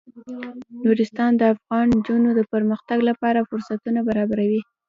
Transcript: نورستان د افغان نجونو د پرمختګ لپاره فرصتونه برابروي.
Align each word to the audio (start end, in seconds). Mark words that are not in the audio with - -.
نورستان 0.83 1.31
د 1.37 1.41
افغان 1.53 1.85
نجونو 1.95 2.29
د 2.35 2.41
پرمختګ 2.53 2.99
لپاره 3.09 3.47
فرصتونه 3.49 3.99
برابروي. 4.09 4.61